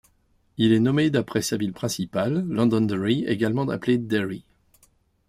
Il 0.57 0.71
est 0.73 0.79
nommé 0.79 1.11
d'après 1.11 1.43
sa 1.43 1.57
ville 1.57 1.73
principale, 1.73 2.43
Londonderry 2.47 3.23
également 3.27 3.69
appelée 3.69 3.99
Derry. 3.99 4.43